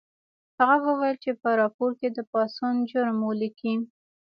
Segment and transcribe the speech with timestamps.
[0.69, 3.75] هغه وویل چې په راپور کې د پاڅون جرم ولیکئ